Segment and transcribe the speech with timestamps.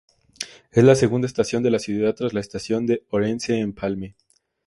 [0.71, 4.15] Es la segunda estación de la ciudad tras la estación de Orense-Empalme.